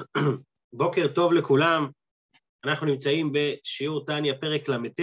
בוקר 0.72 1.06
טוב 1.14 1.32
לכולם, 1.32 1.90
אנחנו 2.64 2.86
נמצאים 2.86 3.32
בשיעור 3.32 4.04
טניה, 4.06 4.34
פרק 4.40 4.68
ל"ט, 4.68 5.00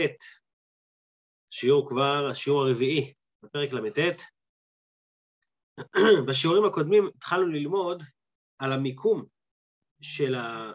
שיעור 1.50 1.89
כבר, 1.89 2.27
השיעור 2.31 2.66
הרביעי 2.66 3.14
בפרק 3.44 3.74
ל"ט. 3.74 4.22
בשיעורים 6.28 6.66
הקודמים 6.66 7.10
התחלנו 7.16 7.48
ללמוד 7.48 8.04
על 8.60 8.73
המיקום 8.73 9.25
של, 10.02 10.36
ה, 10.36 10.71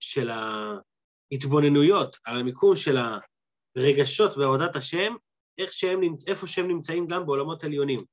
של 0.00 0.30
ההתבוננויות, 0.30 2.18
על 2.24 2.40
המיקום 2.40 2.76
של 2.76 2.96
הרגשות 3.76 4.36
בעבודת 4.36 4.76
השם, 4.76 5.14
איך 5.58 5.72
שהם, 5.72 6.00
איפה 6.26 6.46
שהם 6.46 6.68
נמצאים 6.68 7.06
גם 7.06 7.26
בעולמות 7.26 7.64
עליונים. 7.64 8.04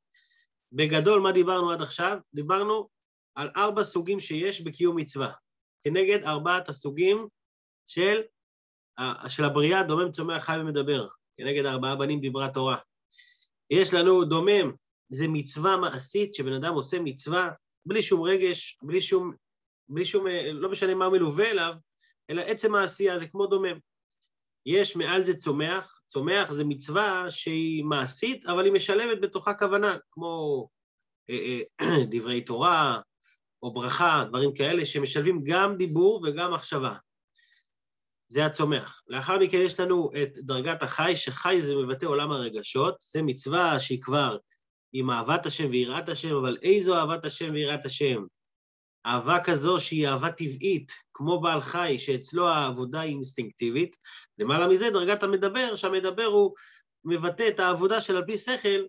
בגדול, 0.71 1.21
מה 1.21 1.31
דיברנו 1.31 1.71
עד 1.71 1.81
עכשיו? 1.81 2.17
דיברנו 2.33 2.89
על 3.35 3.49
ארבע 3.55 3.83
סוגים 3.83 4.19
שיש 4.19 4.61
בקיום 4.61 4.95
מצווה, 4.95 5.33
כנגד 5.81 6.23
ארבעת 6.23 6.69
הסוגים 6.69 7.27
של, 7.87 8.21
של 9.27 9.43
הבריאה, 9.43 9.83
דומם, 9.83 10.11
צומח, 10.11 10.43
חי 10.43 10.57
ומדבר, 10.61 11.07
כנגד 11.37 11.65
ארבעה 11.65 11.95
בנים 11.95 12.19
דיברה 12.19 12.49
תורה. 12.49 12.77
יש 13.69 13.93
לנו 13.93 14.25
דומם, 14.25 14.71
זה 15.09 15.27
מצווה 15.27 15.77
מעשית, 15.77 16.33
שבן 16.33 16.53
אדם 16.53 16.73
עושה 16.73 16.99
מצווה 16.99 17.49
בלי 17.85 18.01
שום 18.01 18.21
רגש, 18.21 18.77
בלי 18.81 19.01
שום, 19.01 19.33
בלי 19.89 20.05
שום, 20.05 20.25
לא 20.53 20.69
משנה 20.71 20.95
מה 20.95 21.09
מלווה 21.09 21.51
אליו, 21.51 21.73
אלא 22.29 22.41
עצם 22.41 22.75
העשייה 22.75 23.19
זה 23.19 23.27
כמו 23.27 23.47
דומם. 23.47 23.79
יש 24.65 24.95
מעל 24.95 25.23
זה 25.23 25.37
צומח, 25.37 26.01
צומח 26.07 26.51
זה 26.51 26.63
מצווה 26.65 27.25
שהיא 27.31 27.83
מעשית, 27.83 28.45
אבל 28.45 28.65
היא 28.65 28.73
משלמת 28.73 29.21
בתוכה 29.21 29.53
כוונה, 29.53 29.97
כמו 30.11 30.67
אה, 31.29 31.61
אה, 31.81 32.03
דברי 32.11 32.41
תורה, 32.41 33.01
או 33.63 33.73
ברכה, 33.73 34.25
דברים 34.29 34.53
כאלה, 34.53 34.85
שמשלבים 34.85 35.43
גם 35.43 35.77
דיבור 35.77 36.23
וגם 36.23 36.53
מחשבה. 36.53 36.95
זה 38.31 38.45
הצומח. 38.45 39.01
לאחר 39.07 39.39
מכן 39.39 39.57
יש 39.57 39.79
לנו 39.79 40.11
את 40.23 40.37
דרגת 40.37 40.83
החי, 40.83 41.13
שחי 41.15 41.61
זה 41.61 41.75
מבטא 41.75 42.05
עולם 42.05 42.31
הרגשות, 42.31 42.95
זה 43.01 43.21
מצווה 43.21 43.79
שהיא 43.79 44.01
כבר 44.01 44.37
עם 44.93 45.09
אהבת 45.09 45.45
השם 45.45 45.69
ויראת 45.69 46.09
השם, 46.09 46.35
אבל 46.35 46.57
איזו 46.61 46.95
אהבת 46.95 47.25
השם 47.25 47.53
ויראת 47.53 47.85
השם? 47.85 48.23
אהבה 49.05 49.39
כזו 49.43 49.79
שהיא 49.79 50.07
אהבה 50.07 50.31
טבעית, 50.31 50.93
כמו 51.13 51.41
בעל 51.41 51.61
חי, 51.61 51.95
שאצלו 51.99 52.49
העבודה 52.49 52.99
היא 52.99 53.13
אינסטינקטיבית. 53.13 53.97
למעלה 54.37 54.67
מזה, 54.67 54.89
דרגת 54.89 55.23
המדבר, 55.23 55.75
שהמדבר 55.75 56.25
הוא 56.25 56.53
מבטא 57.03 57.47
את 57.47 57.59
העבודה 57.59 58.01
של 58.01 58.15
על 58.15 58.25
פי 58.25 58.37
שכל, 58.37 58.85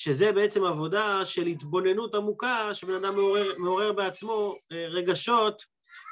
שזה 0.00 0.32
בעצם 0.32 0.64
עבודה 0.64 1.24
של 1.24 1.46
התבוננות 1.46 2.14
עמוקה, 2.14 2.74
שבן 2.74 2.94
אדם 2.94 3.14
מעורר, 3.14 3.58
מעורר 3.58 3.92
בעצמו 3.92 4.54
אה, 4.72 4.86
רגשות 4.88 5.64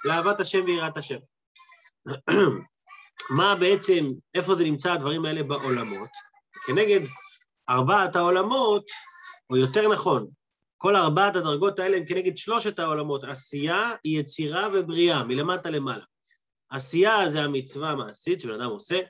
לאהבת 0.04 0.40
השם 0.40 0.64
ויראת 0.64 0.96
השם. 0.96 1.18
מה 3.38 3.54
בעצם, 3.54 4.12
איפה 4.34 4.54
זה 4.54 4.64
נמצא 4.64 4.92
הדברים 4.92 5.24
האלה 5.24 5.42
בעולמות? 5.42 6.08
כנגד 6.66 7.00
ארבעת 7.68 8.16
העולמות, 8.16 8.84
או 9.50 9.56
יותר 9.56 9.88
נכון, 9.88 10.26
כל 10.76 10.96
ארבעת 10.96 11.36
הדרגות 11.36 11.78
האלה 11.78 11.96
הם 11.96 12.06
כנגד 12.06 12.36
שלושת 12.36 12.78
העולמות, 12.78 13.24
עשייה, 13.24 13.94
יצירה 14.04 14.68
ובריאה, 14.74 15.24
מלמטה 15.24 15.70
למעלה. 15.70 16.04
עשייה 16.70 17.28
זה 17.28 17.42
המצווה 17.42 17.90
המעשית 17.90 18.40
שבן 18.40 18.60
אדם 18.60 18.70
עושה, 18.70 19.00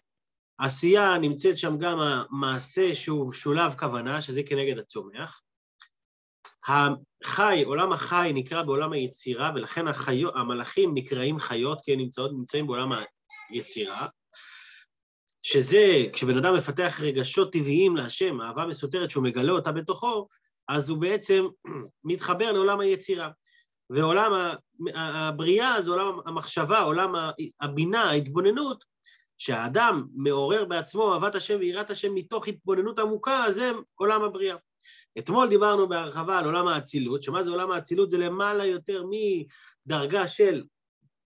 עשייה 0.59 1.19
נמצאת 1.19 1.59
שם 1.59 1.79
גם 1.79 1.99
המעשה 2.01 2.95
שהוא 2.95 3.33
שולב 3.33 3.75
כוונה, 3.79 4.23
שזה 4.23 4.43
כנגד 4.43 4.79
הצומח. 4.79 5.43
החי, 6.69 7.63
עולם 7.65 7.93
החי 7.93 8.31
נקרא 8.35 8.63
בעולם 8.63 8.93
היצירה, 8.93 9.53
ולכן 9.55 9.89
החיות, 9.89 10.35
המלאכים 10.37 10.95
נקראים 10.95 11.39
חיות, 11.39 11.81
כי 11.85 11.93
הם 11.93 11.99
נמצאות, 11.99 12.31
נמצאים 12.33 12.67
בעולם 12.67 12.93
היצירה, 13.51 14.09
שזה, 15.43 16.05
כשבן 16.13 16.39
אדם 16.39 16.57
מפתח 16.57 17.01
רגשות 17.03 17.53
טבעיים 17.53 17.97
להשם, 17.97 18.41
אהבה 18.41 18.67
מסותרת 18.67 19.11
שהוא 19.11 19.25
מגלה 19.25 19.53
אותה 19.53 19.73
בתוכו, 19.73 20.29
אז 20.69 20.89
הוא 20.89 20.99
בעצם 20.99 21.45
מתחבר 22.05 22.53
לעולם 22.53 22.81
היצירה. 22.81 23.31
ועולם 23.91 24.55
הבריאה 24.95 25.83
זה 25.83 25.91
עולם 25.91 26.19
המחשבה, 26.27 26.79
עולם 26.79 27.15
הבינה, 27.61 28.03
ההתבוננות, 28.03 28.85
שהאדם 29.39 30.07
מעורר 30.15 30.65
בעצמו 30.65 31.15
אהבת 31.15 31.35
השם 31.35 31.57
ויראת 31.61 31.91
השם 31.91 32.15
מתוך 32.15 32.49
התבוננות 32.49 32.99
עמוקה, 32.99 33.45
זה 33.51 33.73
עולם 33.95 34.23
הבריאה. 34.23 34.57
אתמול 35.19 35.49
דיברנו 35.49 35.89
בהרחבה 35.89 36.39
על 36.39 36.45
עולם 36.45 36.69
האצילות, 36.69 37.23
שמה 37.23 37.43
זה 37.43 37.51
עולם 37.51 37.71
האצילות? 37.71 38.11
זה 38.11 38.19
למעלה 38.19 38.67
יותר 38.67 39.05
מדרגה 39.87 40.29
של, 40.29 40.65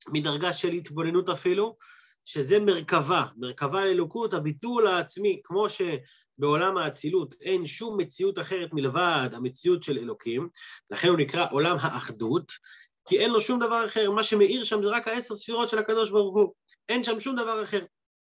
מדרגה 0.07 0.53
של 0.53 0.71
התבוננות 0.71 1.29
אפילו, 1.29 1.77
שזה 2.25 2.59
מרכבה, 2.59 3.25
מרכבה 3.37 3.85
לאלוקות, 3.85 4.33
הביטול 4.33 4.87
העצמי, 4.87 5.41
כמו 5.43 5.67
שבעולם 5.69 6.77
האצילות 6.77 7.35
אין 7.41 7.65
שום 7.65 7.97
מציאות 7.97 8.39
אחרת 8.39 8.73
מלבד 8.73 9.29
המציאות 9.31 9.83
של 9.83 9.97
אלוקים, 9.97 10.49
לכן 10.91 11.07
הוא 11.07 11.17
נקרא 11.17 11.45
עולם 11.51 11.77
האחדות, 11.79 12.51
כי 13.07 13.19
אין 13.19 13.31
לו 13.31 13.41
שום 13.41 13.59
דבר 13.59 13.85
אחר, 13.85 14.11
מה 14.11 14.23
שמאיר 14.23 14.63
שם 14.63 14.83
זה 14.83 14.89
רק 14.89 15.07
העשר 15.07 15.35
ספירות 15.35 15.69
של 15.69 15.79
הקדוש 15.79 16.09
ברוך 16.09 16.35
הוא, 16.35 16.53
אין 16.89 17.03
שם 17.03 17.19
שום 17.19 17.35
דבר 17.35 17.63
אחר. 17.63 17.85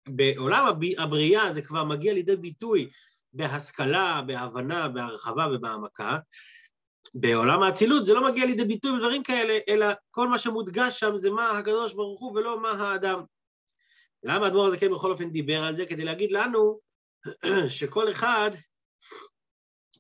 בעולם 0.09 0.67
הבריאה 0.99 1.53
זה 1.53 1.63
כבר 1.63 1.85
מגיע 1.85 2.15
לידי 2.15 2.37
ביטוי 2.37 2.91
בהשכלה, 3.33 4.23
בהבנה, 4.27 4.89
בהרחבה 4.89 5.47
ובהעמקה. 5.53 6.19
בעולם 7.15 7.63
האצילות 7.63 8.07
זה 8.07 8.15
לא 8.15 8.31
מגיע 8.31 8.47
לידי 8.47 8.65
ביטוי 8.65 8.93
בדברים 8.97 9.23
כאלה, 9.23 9.59
אלא 9.69 9.87
כל 10.11 10.29
מה 10.29 10.39
שמודגש 10.39 11.01
שם 11.01 11.17
זה 11.17 11.31
מה 11.31 11.51
הקדוש 11.51 11.95
ברוך 11.95 12.21
הוא 12.21 12.33
ולא 12.33 12.61
מה 12.61 12.71
האדם. 12.71 13.23
למה 14.25 14.45
האדמו"ר 14.45 14.67
הזה 14.67 14.79
כן 14.79 14.93
בכל 14.95 15.11
אופן 15.11 15.31
דיבר 15.31 15.63
על 15.65 15.77
זה? 15.77 15.87
כדי 15.87 16.05
להגיד 16.05 16.33
לנו 16.33 16.79
שכל 17.79 18.11
אחד 18.11 18.51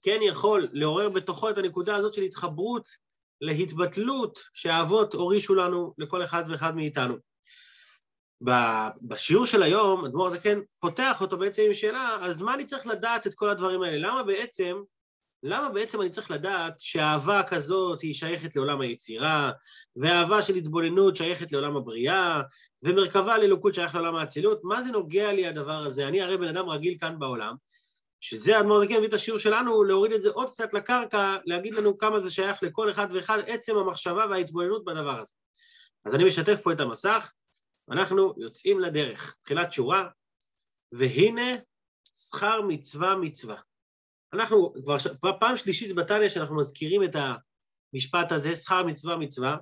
כן 0.02 0.18
יכול 0.22 0.68
לעורר 0.72 1.08
בתוכו 1.08 1.50
את 1.50 1.58
הנקודה 1.58 1.96
הזאת 1.96 2.14
של 2.14 2.22
התחברות 2.22 2.88
להתבטלות 3.42 4.38
שהאבות 4.52 5.14
הורישו 5.14 5.54
לנו 5.54 5.94
לכל 5.98 6.24
אחד 6.24 6.44
ואחד 6.48 6.76
מאיתנו. 6.76 7.16
בשיעור 9.02 9.46
של 9.46 9.62
היום, 9.62 10.04
אדמו"ר 10.04 10.36
כן 10.36 10.58
פותח 10.80 11.20
אותו 11.20 11.38
בעצם 11.38 11.62
עם 11.66 11.74
שאלה, 11.74 12.18
אז 12.20 12.42
מה 12.42 12.54
אני 12.54 12.64
צריך 12.64 12.86
לדעת 12.86 13.26
את 13.26 13.34
כל 13.34 13.50
הדברים 13.50 13.82
האלה? 13.82 14.08
למה 14.08 14.22
בעצם, 14.22 14.76
למה 15.42 15.68
בעצם 15.68 16.00
אני 16.00 16.10
צריך 16.10 16.30
לדעת 16.30 16.74
שאהבה 16.78 17.42
כזאת 17.42 18.00
היא 18.00 18.14
שייכת 18.14 18.56
לעולם 18.56 18.80
היצירה, 18.80 19.50
ואהבה 19.96 20.42
של 20.42 20.54
התבוננות 20.54 21.16
שייכת 21.16 21.52
לעולם 21.52 21.76
הבריאה, 21.76 22.42
ומרכבה 22.82 23.38
לאלוקות 23.38 23.74
שייך 23.74 23.94
לעולם 23.94 24.16
האצילות? 24.16 24.60
מה 24.62 24.82
זה 24.82 24.90
נוגע 24.90 25.32
לי 25.32 25.46
הדבר 25.46 25.78
הזה? 25.78 26.08
אני 26.08 26.22
הרי 26.22 26.36
בן 26.36 26.48
אדם 26.48 26.68
רגיל 26.68 26.96
כאן 27.00 27.18
בעולם, 27.18 27.54
שזה 28.22 28.60
אדמו"ר 28.60 28.86
כן 28.88 28.96
מביא 28.96 29.08
את 29.08 29.14
השיעור 29.14 29.40
שלנו, 29.40 29.84
להוריד 29.84 30.12
את 30.12 30.22
זה 30.22 30.30
עוד 30.30 30.50
קצת 30.50 30.74
לקרקע, 30.74 31.36
להגיד 31.44 31.74
לנו 31.74 31.98
כמה 31.98 32.20
זה 32.20 32.30
שייך 32.30 32.62
לכל 32.62 32.90
אחד 32.90 33.06
ואחד, 33.10 33.38
עצם 33.46 33.76
המחשבה 33.76 34.24
וההתבוננות 34.30 34.84
בדבר 34.84 35.18
הזה. 35.20 35.32
אז 36.04 36.14
אני 36.14 36.24
משתף 36.24 36.60
פה 36.62 36.72
את 36.72 36.80
המסך, 36.80 37.32
אנחנו 37.90 38.34
יוצאים 38.36 38.80
לדרך, 38.80 39.36
תחילת 39.42 39.72
שורה, 39.72 40.08
והנה 40.92 41.50
שכר 42.14 42.60
מצווה 42.68 43.16
מצווה. 43.16 43.56
אנחנו 44.32 44.74
כבר 44.84 44.98
ש... 44.98 45.06
פעם 45.40 45.56
שלישית 45.56 45.94
בתניא 45.94 46.28
שאנחנו 46.28 46.56
מזכירים 46.56 47.04
את 47.04 47.16
המשפט 47.94 48.32
הזה, 48.32 48.56
שכר 48.56 48.82
מצווה 48.82 49.16
מצווה, 49.16 49.56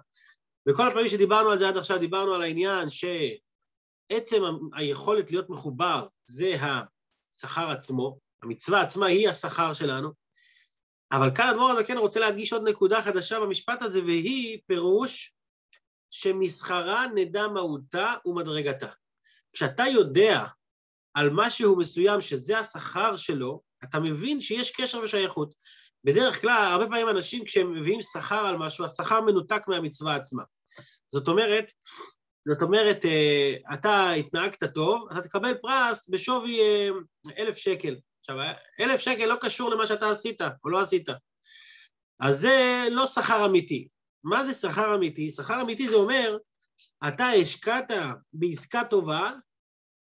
וכל 0.69 0.88
הפעמים 0.88 1.09
שדיברנו 1.09 1.50
על 1.50 1.59
זה 1.59 1.69
עד 1.69 1.76
עכשיו, 1.76 1.99
דיברנו 1.99 2.34
על 2.34 2.43
העניין 2.43 2.88
שעצם 2.88 4.43
היכולת 4.72 5.31
להיות 5.31 5.50
מחובר 5.50 6.06
זה 6.26 6.54
השכר 6.54 7.70
עצמו, 7.70 8.29
המצווה 8.42 8.80
עצמה 8.80 9.06
היא 9.06 9.28
השכר 9.28 9.72
שלנו, 9.72 10.12
אבל 11.12 11.30
כאן 11.36 11.48
אדמו"ר 11.48 11.70
הזקן 11.70 11.96
רוצה 11.96 12.20
להדגיש 12.20 12.52
עוד 12.52 12.68
נקודה 12.68 13.02
חדשה 13.02 13.40
במשפט 13.40 13.82
הזה, 13.82 14.00
והיא 14.00 14.58
פירוש 14.66 15.34
שמסחרה 16.10 17.06
נדע 17.14 17.48
מהותה 17.48 18.14
ומדרגתה. 18.25 18.88
כשאתה 19.52 19.84
יודע 19.87 20.44
על 21.14 21.31
משהו 21.32 21.76
מסוים 21.76 22.20
שזה 22.20 22.58
השכר 22.58 23.16
שלו, 23.16 23.60
אתה 23.84 24.00
מבין 24.00 24.40
שיש 24.40 24.70
קשר 24.70 25.00
ושייכות. 25.00 25.54
בדרך 26.04 26.40
כלל, 26.40 26.72
הרבה 26.72 26.86
פעמים 26.86 27.08
אנשים 27.08 27.44
כשהם 27.44 27.72
מביאים 27.72 28.02
שכר 28.02 28.46
על 28.46 28.56
משהו, 28.56 28.84
השכר 28.84 29.20
מנותק 29.20 29.62
מהמצווה 29.69 30.16
עצמה. 30.16 30.43
זאת 31.12 31.28
אומרת, 31.28 31.72
זאת 32.48 32.62
אומרת, 32.62 33.04
אה, 33.04 33.54
אתה 33.75 34.10
התנהגת 34.10 34.64
טוב, 34.75 35.08
אתה 35.12 35.20
תקבל 35.20 35.54
פרס 35.54 36.08
בשווי 36.08 36.60
אה, 36.60 36.88
אלף 37.38 37.56
שקל. 37.56 37.96
עכשיו, 38.31 38.55
אלף 38.81 39.00
שקל 39.00 39.27
לא 39.27 39.37
קשור 39.41 39.71
למה 39.71 39.87
שאתה 39.87 40.11
עשית 40.11 40.41
או 40.65 40.71
לא 40.71 40.81
עשית. 40.81 41.09
אז 42.21 42.41
זה 42.41 42.87
לא 42.91 43.06
שכר 43.06 43.47
אמיתי. 43.47 43.88
מה 44.25 44.44
זה 44.44 44.55
שכר 44.55 44.94
אמיתי? 44.94 45.31
שכר 45.31 45.61
אמיתי 45.62 45.88
זה 45.88 45.97
אומר, 45.97 46.37
אתה 47.09 47.27
השקעת 47.27 47.85
בעסקה 48.32 48.82
טובה, 48.91 49.32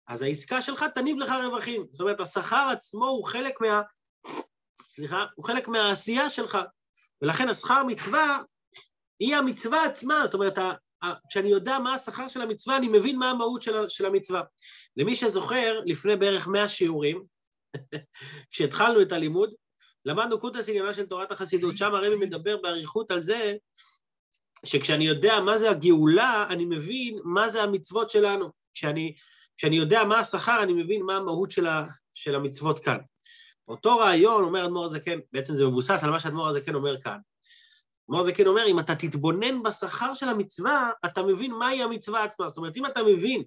אז 0.08 0.22
העסקה 0.22 0.62
שלך 0.62 0.84
תניב 0.94 1.16
לך 1.16 1.32
רווחים. 1.44 1.86
זאת 1.90 2.00
אומרת, 2.00 2.20
השכר 2.20 2.68
עצמו 2.72 3.06
הוא 3.06 3.24
חלק 3.24 3.60
מה... 3.60 3.82
סליחה, 4.88 5.26
הוא 5.34 5.44
חלק 5.44 5.68
מהעשייה 5.68 6.30
שלך, 6.30 6.58
ולכן 7.22 7.48
השכר 7.48 7.84
מצווה 7.84 8.38
היא 9.20 9.36
המצווה 9.36 9.84
עצמה, 9.84 10.22
זאת 10.24 10.34
אומרת, 10.34 10.58
כשאני 11.30 11.48
יודע 11.48 11.78
מה 11.78 11.94
השכר 11.94 12.28
של 12.28 12.42
המצווה, 12.42 12.76
אני 12.76 12.88
מבין 12.88 13.18
מה 13.18 13.30
המהות 13.30 13.62
של, 13.88 14.06
המצווה. 14.06 14.42
למי 14.96 15.14
שזוכר, 15.14 15.80
לפני 15.84 16.16
בערך 16.16 16.48
100 16.48 16.68
שיעורים, 16.68 17.37
כשהתחלנו 18.50 19.02
את 19.02 19.12
הלימוד, 19.12 19.50
למדנו 20.04 20.40
קוטס 20.40 20.68
עניינה 20.68 20.94
של 20.94 21.06
תורת 21.06 21.32
החסידות, 21.32 21.76
שם 21.76 21.94
הרבי 21.94 22.16
מדבר 22.16 22.56
באריכות 22.56 23.10
על 23.10 23.20
זה 23.20 23.54
שכשאני 24.64 25.06
יודע 25.06 25.40
מה 25.40 25.58
זה 25.58 25.70
הגאולה, 25.70 26.46
אני 26.50 26.64
מבין 26.64 27.18
מה 27.24 27.48
זה 27.48 27.62
המצוות 27.62 28.10
שלנו. 28.10 28.50
כשאני, 28.74 29.14
כשאני 29.56 29.76
יודע 29.76 30.04
מה 30.04 30.18
השכר, 30.18 30.62
אני 30.62 30.72
מבין 30.72 31.02
מה 31.02 31.16
המהות 31.16 31.50
של, 31.50 31.66
ה, 31.66 31.84
של 32.14 32.34
המצוות 32.34 32.78
כאן. 32.78 32.98
אותו 33.68 33.98
רעיון, 33.98 34.44
אומר 34.44 34.64
אדמו"ר 34.64 34.84
הזקן, 34.84 35.18
בעצם 35.32 35.54
זה 35.54 35.66
מבוסס 35.66 36.04
על 36.04 36.10
מה 36.10 36.20
שאדמו"ר 36.20 36.48
הזקן 36.48 36.74
אומר 36.74 37.00
כאן. 37.00 37.18
אדמו"ר 38.08 38.20
הזקן 38.20 38.46
אומר, 38.46 38.66
אם 38.66 38.78
אתה 38.78 38.94
תתבונן 38.94 39.62
בשכר 39.62 40.14
של 40.14 40.28
המצווה, 40.28 40.90
אתה 41.04 41.22
מבין 41.22 41.52
מהי 41.52 41.82
המצווה 41.82 42.24
עצמה. 42.24 42.48
זאת 42.48 42.56
אומרת, 42.56 42.76
אם 42.76 42.86
אתה 42.86 43.02
מבין 43.02 43.42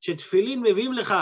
שתפילין 0.00 0.62
מביאים 0.62 0.92
לך 0.92 1.14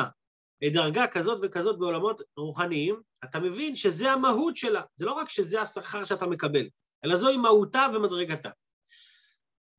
דרגה 0.69 1.07
כזאת 1.07 1.39
וכזאת 1.43 1.79
בעולמות 1.79 2.21
רוחניים, 2.37 3.01
אתה 3.25 3.39
מבין 3.39 3.77
שזה 3.77 4.13
המהות 4.13 4.57
שלה. 4.57 4.83
זה 4.97 5.07
לא 5.07 5.13
רק 5.13 5.31
שזה 5.31 5.61
השכר 5.61 6.05
שאתה 6.05 6.27
מקבל, 6.27 6.69
אלא 7.05 7.17
זוהי 7.17 7.37
מהותה 7.37 7.87
ומדרגתה. 7.95 8.51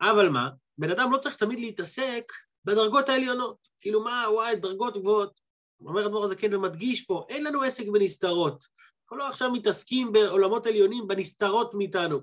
אבל 0.01 0.29
מה? 0.29 0.49
בן 0.77 0.91
אדם 0.91 1.11
לא 1.11 1.17
צריך 1.17 1.35
תמיד 1.35 1.59
להתעסק 1.59 2.23
בדרגות 2.65 3.09
העליונות. 3.09 3.57
כאילו 3.79 4.03
מה, 4.03 4.25
וואי, 4.31 4.55
דרגות 4.55 4.97
גבוהות. 4.97 5.39
אומר 5.85 6.05
אדמו"ר 6.05 6.23
הזקן 6.23 6.53
ומדגיש 6.53 7.01
פה, 7.01 7.25
אין 7.29 7.43
לנו 7.43 7.63
עסק 7.63 7.87
בנסתרות. 7.87 8.65
אנחנו 9.03 9.17
לא 9.17 9.27
עכשיו 9.27 9.51
מתעסקים 9.51 10.11
בעולמות 10.11 10.67
עליונים, 10.67 11.07
בנסתרות 11.07 11.73
מאיתנו. 11.73 12.19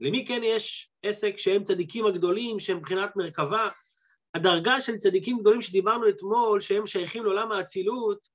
למי 0.00 0.26
כן 0.26 0.40
יש 0.44 0.90
עסק 1.02 1.38
שהם 1.38 1.64
צדיקים 1.64 2.06
הגדולים, 2.06 2.60
שהם 2.60 2.76
מבחינת 2.76 3.16
מרכבה? 3.16 3.68
הדרגה 4.34 4.80
של 4.80 4.96
צדיקים 4.96 5.38
גדולים 5.40 5.62
שדיברנו 5.62 6.08
אתמול, 6.08 6.60
שהם 6.60 6.86
שייכים 6.86 7.24
לעולם 7.24 7.52
האצילות, 7.52 8.28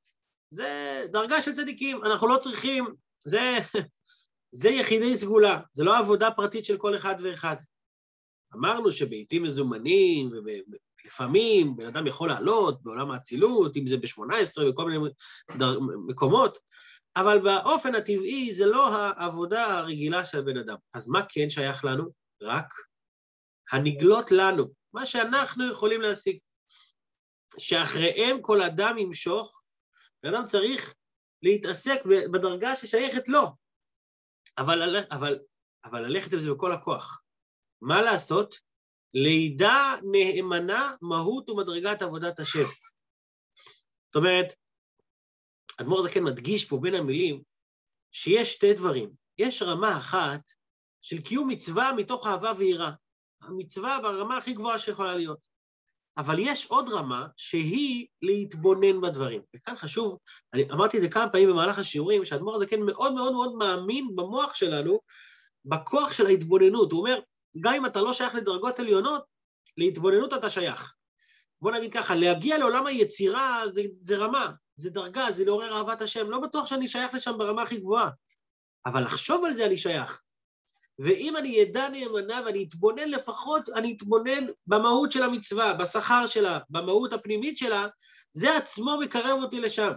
זה 0.50 1.02
דרגה 1.12 1.42
של 1.42 1.54
צדיקים. 1.54 2.04
אנחנו 2.04 2.28
לא 2.28 2.38
צריכים, 2.38 2.86
זה, 3.26 3.58
זה 4.62 4.70
יחידי 4.70 5.18
סגולה, 5.18 5.60
זה 5.74 5.84
לא 5.84 5.98
עבודה 5.98 6.32
פרטית 6.32 6.66
של 6.66 6.78
כל 6.78 6.96
אחד 6.96 7.16
ואחד. 7.24 7.56
אמרנו 8.56 8.92
שבעיתים 8.92 9.44
מזומנים, 9.44 10.32
ולפעמים 11.06 11.76
בן 11.76 11.86
אדם 11.86 12.08
יכול 12.08 12.30
לעלות 12.30 12.84
בעולם 12.84 13.12
האצילות, 13.12 13.78
אם 13.78 13.88
זה 13.88 13.98
ב-18 13.98 14.70
וכל 14.70 14.90
מיני 14.90 15.10
מקומות, 16.08 16.58
אבל 17.16 17.40
באופן 17.40 17.96
הטבעי 17.96 18.54
זה 18.54 18.66
לא 18.66 18.96
העבודה 18.96 19.78
הרגילה 19.78 20.26
של 20.26 20.42
בן 20.42 20.58
אדם. 20.58 20.76
אז 20.94 21.08
מה 21.08 21.22
כן 21.30 21.50
שייך 21.50 21.86
לנו? 21.86 22.12
רק 22.42 22.74
הנגלות 23.72 24.32
לנו, 24.32 24.66
מה 24.96 25.06
שאנחנו 25.06 25.72
יכולים 25.72 26.02
להשיג. 26.02 26.38
שאחריהם 27.58 28.42
כל 28.42 28.62
אדם 28.62 28.98
ימשוך, 28.98 29.64
בן 30.24 30.34
אדם 30.34 30.46
צריך 30.46 30.96
להתעסק 31.44 32.00
בדרגה 32.34 32.76
ששייכת 32.76 33.30
לו, 33.30 33.48
אבל, 34.58 35.06
אבל, 35.12 35.40
אבל 35.86 36.02
ללכת 36.02 36.34
עם 36.34 36.40
זה 36.40 36.52
בכל 36.52 36.72
הכוח. 36.72 37.22
מה 37.82 38.02
לעשות? 38.02 38.56
לידע 39.14 39.96
נאמנה 40.12 40.96
מהות 41.02 41.50
ומדרגת 41.50 42.02
עבודת 42.02 42.40
השם. 42.40 42.66
זאת 44.06 44.16
אומרת, 44.16 44.54
אדמו"ר 45.82 46.04
זקן 46.04 46.24
מדגיש 46.24 46.66
פה 46.66 46.80
בין 46.82 46.96
המילים 46.96 47.44
שיש 48.12 48.54
שתי 48.54 48.74
דברים. 48.74 49.10
יש 49.38 49.62
רמה 49.62 49.98
אחת 49.98 50.42
של 51.02 51.22
קיום 51.22 51.50
מצווה 51.50 51.92
מתוך 51.98 52.28
אהבה 52.28 52.52
ויראה. 52.58 52.92
המצווה 53.48 54.00
ברמה 54.02 54.38
הכי 54.38 54.54
גבוהה 54.54 54.80
שיכולה 54.80 55.16
להיות. 55.16 55.48
אבל 56.18 56.36
יש 56.40 56.66
עוד 56.66 56.90
רמה 56.90 57.28
שהיא 57.38 58.08
להתבונן 58.22 59.02
בדברים. 59.02 59.42
וכאן 59.56 59.78
חשוב, 59.78 60.18
אני 60.54 60.72
אמרתי 60.72 60.98
את 60.98 61.02
זה 61.02 61.10
כמה 61.10 61.30
פעמים 61.30 61.50
במהלך 61.50 61.80
השיעורים, 61.80 62.26
שהאדמו"ר 62.26 62.56
הזקן 62.56 62.82
מאוד 62.82 63.14
מאוד 63.14 63.34
מאוד 63.34 63.56
מאמין 63.56 64.16
במוח 64.16 64.56
שלנו, 64.56 65.00
בכוח 65.66 66.14
של 66.14 66.26
ההתבוננות. 66.26 66.92
הוא 66.92 67.00
אומר, 67.00 67.20
גם 67.60 67.74
אם 67.74 67.86
אתה 67.86 68.02
לא 68.02 68.14
שייך 68.14 68.36
לדרגות 68.36 68.80
עליונות, 68.80 69.24
להתבוננות 69.78 70.34
אתה 70.34 70.50
שייך. 70.50 70.96
בוא 71.62 71.72
נגיד 71.72 71.94
ככה, 71.94 72.16
להגיע 72.16 72.58
לעולם 72.58 72.88
היצירה 72.88 73.68
זה, 73.68 73.82
זה 74.02 74.18
רמה, 74.18 74.52
זה 74.76 74.90
דרגה, 74.90 75.32
זה 75.32 75.46
לעורר 75.46 75.78
אהבת 75.78 76.02
השם. 76.02 76.30
לא 76.30 76.40
בטוח 76.40 76.68
שאני 76.68 76.88
שייך 76.88 77.14
לשם 77.14 77.38
ברמה 77.38 77.62
הכי 77.62 77.78
גבוהה, 77.78 78.10
אבל 78.86 79.04
לחשוב 79.04 79.46
על 79.46 79.54
זה 79.54 79.66
אני 79.66 79.78
שייך. 79.78 80.22
ואם 81.00 81.38
אני 81.38 81.64
אדע 81.64 81.90
נאמנה 81.90 82.42
ואני 82.46 82.64
אתבונן 82.64 83.10
לפחות, 83.10 83.70
אני 83.70 83.96
אתבונן 83.98 84.46
במהות 84.68 85.12
של 85.12 85.24
המצווה, 85.24 85.74
בשכר 85.74 86.26
שלה, 86.26 86.60
במהות 86.70 87.14
הפנימית 87.14 87.58
שלה, 87.58 87.88
זה 88.34 88.58
עצמו 88.58 88.98
מקרב 88.98 89.44
אותי 89.44 89.60
לשם. 89.60 89.92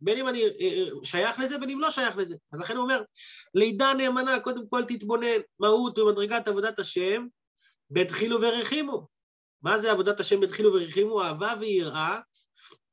בין 0.00 0.18
אם 0.18 0.28
אני 0.28 0.42
אה, 0.42 0.48
אה, 0.60 0.86
שייך 1.04 1.38
לזה, 1.38 1.58
בין 1.58 1.70
אם 1.70 1.80
לא 1.80 1.90
שייך 1.90 2.16
לזה. 2.16 2.36
אז 2.52 2.60
לכן 2.60 2.76
הוא 2.76 2.82
אומר, 2.82 3.02
לידה 3.54 3.94
נאמנה, 3.94 4.40
קודם 4.40 4.68
כל 4.68 4.84
תתבונן, 4.84 5.40
מהות 5.60 5.98
ומדרגת 5.98 6.48
עבודת 6.48 6.78
השם, 6.78 7.26
בדחילו 7.90 8.40
ורחימו. 8.42 9.06
מה 9.62 9.78
זה 9.78 9.90
עבודת 9.90 10.20
השם 10.20 10.40
בדחילו 10.40 10.74
ורחימו? 10.74 11.22
אהבה 11.22 11.54
ויראה, 11.60 12.20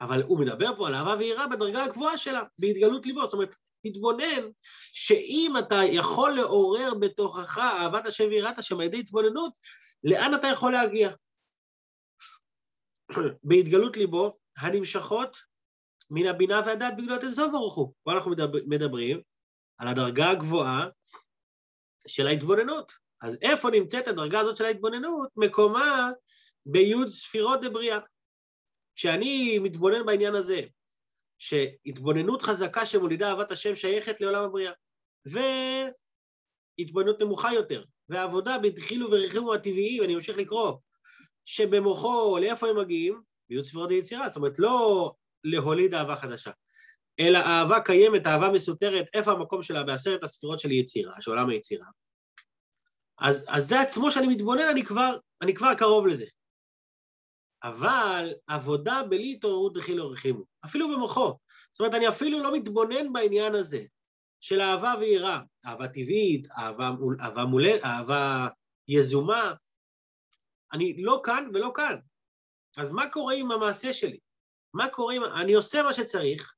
אבל 0.01 0.23
הוא 0.23 0.39
מדבר 0.39 0.75
פה 0.77 0.87
על 0.87 0.95
אהבה 0.95 1.15
ויראה 1.19 1.47
בדרגה 1.47 1.83
הגבוהה 1.83 2.17
שלה, 2.17 2.43
בהתגלות 2.61 3.05
ליבו. 3.05 3.25
זאת 3.25 3.33
אומרת, 3.33 3.55
תתבונן 3.85 4.49
שאם 4.93 5.53
אתה 5.59 5.75
יכול 5.75 6.31
לעורר 6.35 6.93
בתוכך 6.93 7.57
אהבת 7.57 8.05
השם 8.05 8.23
ויראת 8.29 8.57
השם 8.57 8.79
על 8.79 8.85
ידי 8.85 8.99
התבוננות, 8.99 9.53
לאן 10.03 10.35
אתה 10.39 10.47
יכול 10.47 10.73
להגיע? 10.73 11.09
בהתגלות 13.43 13.97
ליבו, 13.97 14.37
הנמשכות 14.57 15.37
מן 16.09 16.27
הבינה 16.27 16.61
והדעת 16.65 16.97
בגללות 16.97 17.23
אינסוף 17.23 17.51
ברוך 17.51 17.75
הוא. 17.75 17.93
פה 18.03 18.11
אנחנו 18.11 18.31
מדברים 18.67 19.21
על 19.77 19.87
הדרגה 19.87 20.29
הגבוהה 20.29 20.87
של 22.07 22.27
ההתבוננות. 22.27 22.91
אז 23.21 23.37
איפה 23.41 23.69
נמצאת 23.69 24.07
הדרגה 24.07 24.39
הזאת 24.39 24.57
של 24.57 24.65
ההתבוננות? 24.65 25.29
מקומה 25.35 26.11
בי' 26.65 27.09
ספירות 27.09 27.61
דבריאה. 27.61 27.99
כשאני 28.95 29.59
מתבונן 29.59 30.05
בעניין 30.05 30.35
הזה, 30.35 30.61
שהתבוננות 31.37 32.41
חזקה 32.41 32.85
שמולידה 32.85 33.29
אהבת 33.29 33.51
השם 33.51 33.75
שייכת 33.75 34.21
לעולם 34.21 34.43
הבריאה, 34.43 34.71
והתבוננות 36.79 37.21
נמוכה 37.21 37.53
יותר, 37.53 37.83
והעבודה 38.09 38.57
בדחילו 38.57 39.11
ורכיבו 39.11 39.53
הטבעיים, 39.53 40.03
אני 40.03 40.15
ממשיך 40.15 40.37
לקרוא, 40.37 40.73
שבמוחו, 41.45 42.37
לאיפה 42.41 42.69
הם 42.69 42.79
מגיעים? 42.79 43.21
בי' 43.49 43.63
ספירות 43.63 43.89
היצירה, 43.89 44.27
זאת 44.27 44.37
אומרת, 44.37 44.59
לא 44.59 45.11
להוליד 45.43 45.93
אהבה 45.93 46.15
חדשה. 46.15 46.51
אלא 47.19 47.37
אהבה 47.37 47.79
קיימת, 47.79 48.27
אהבה 48.27 48.49
מסותרת, 48.49 49.05
איפה 49.13 49.31
המקום 49.31 49.61
שלה 49.61 49.83
בעשרת 49.83 50.23
הספירות 50.23 50.59
של 50.59 50.71
יצירה, 50.71 51.21
של 51.21 51.31
עולם 51.31 51.49
היצירה. 51.49 51.87
אז, 53.19 53.45
אז 53.47 53.67
זה 53.67 53.81
עצמו 53.81 54.11
שאני 54.11 54.27
מתבונן, 54.27 54.67
אני 54.71 54.85
כבר, 54.85 55.17
אני 55.41 55.53
כבר 55.53 55.73
קרוב 55.73 56.07
לזה. 56.07 56.25
אבל 57.63 58.33
עבודה 58.47 59.01
בלי 59.09 59.31
התעוררות 59.31 59.73
דחילו 59.73 60.05
ורחימו, 60.05 60.43
אפילו 60.65 60.89
במוחו. 60.89 61.37
זאת 61.71 61.79
אומרת, 61.79 61.93
אני 61.93 62.07
אפילו 62.07 62.43
לא 62.43 62.53
מתבונן 62.53 63.13
בעניין 63.13 63.55
הזה 63.55 63.85
של 64.39 64.61
אהבה 64.61 64.93
ויראה, 64.99 65.39
אהבה 65.65 65.87
טבעית, 65.87 66.47
אהבה, 66.51 66.91
אהבה 67.21 67.45
מולדת, 67.45 67.83
אהבה 67.83 68.47
יזומה. 68.87 69.53
אני 70.73 71.03
לא 71.03 71.21
כאן 71.23 71.49
ולא 71.53 71.71
כאן. 71.75 71.95
אז 72.77 72.91
מה 72.91 73.09
קורה 73.09 73.33
עם 73.33 73.51
המעשה 73.51 73.93
שלי? 73.93 74.19
מה 74.73 74.89
קורה 74.89 75.15
אם... 75.15 75.23
אני 75.23 75.53
עושה 75.53 75.83
מה 75.83 75.93
שצריך, 75.93 76.53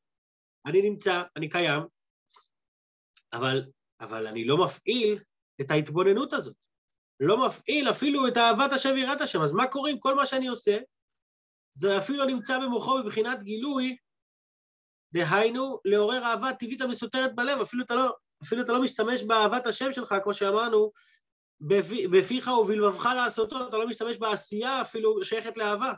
אני 0.66 0.82
נמצא, 0.90 1.24
אני 1.36 1.50
קיים, 1.50 1.84
אבל, 3.34 3.66
אבל 4.00 4.28
אני 4.28 4.44
לא 4.44 4.58
מפעיל 4.66 5.20
את 5.62 5.72
ההתבוננות 5.72 6.34
הזאת. 6.34 6.56
לא 7.20 7.48
מפעיל 7.48 7.90
אפילו 7.90 8.28
את 8.28 8.38
אהבת 8.38 8.74
השם 8.74 8.90
ויראת 8.94 9.22
השם. 9.22 9.42
אז 9.42 9.52
מה 9.52 9.68
קורה 9.68 9.90
עם 9.90 10.00
כל 10.00 10.16
מה 10.16 10.26
שאני 10.26 10.48
עושה? 10.48 10.78
זה 11.74 11.98
אפילו 11.98 12.26
נמצא 12.26 12.60
במוחו 12.60 13.04
בבחינת 13.04 13.44
גילוי, 13.44 13.98
דהיינו, 15.14 15.80
לעורר 15.86 16.24
אהבה 16.24 16.54
טבעית 16.54 16.82
המסותרת 16.82 17.36
בלב. 17.36 17.62
אפילו 17.62 17.84
אתה 17.84 17.96
לא, 17.96 18.16
אפילו 18.44 18.62
אתה 18.62 18.74
לא 18.74 18.82
משתמש 18.82 19.24
באהבת 19.24 19.68
השם 19.68 19.94
שלך, 19.94 20.16
כמו 20.24 20.34
שאמרנו, 20.34 20.92
בפיך 22.12 22.48
ובלבבך 22.48 23.06
לעשותו, 23.16 23.68
אתה 23.68 23.78
לא 23.78 23.88
משתמש 23.88 24.18
בעשייה 24.18 24.82
אפילו 24.82 25.24
שייכת 25.24 25.58
לאהבה. 25.58 25.92